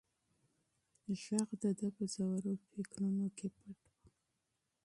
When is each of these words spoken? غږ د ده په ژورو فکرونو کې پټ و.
غږ 1.35 1.49
د 1.61 1.63
ده 1.77 1.87
په 1.95 2.03
ژورو 2.13 2.51
فکرونو 2.71 3.25
کې 3.37 3.47
پټ 3.57 3.77
و. 3.95 3.95